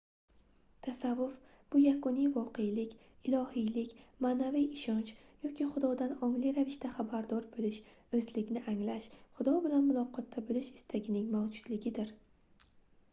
tasavvuf 0.85 1.33
bu 1.73 1.81
yakuniy 1.81 2.29
voqelik 2.37 2.95
ilohiylik 3.31 3.91
maʼnaviy 4.25 4.65
ishonch 4.79 5.13
yoki 5.45 5.67
xudodan 5.75 6.15
ongli 6.29 6.55
ravishda 6.57 6.93
xabardor 6.97 7.47
boʻlish 7.57 7.79
oʻzlikni 8.23 8.65
anglash 8.75 9.11
xudo 9.41 9.57
bilan 9.69 9.87
muloqotda 9.93 10.47
boʻlish 10.51 10.75
istagining 10.81 11.31
mavjudligidir 11.39 12.15